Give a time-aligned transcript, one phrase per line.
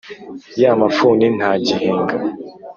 [0.61, 2.15] ya mafuni ntagihinga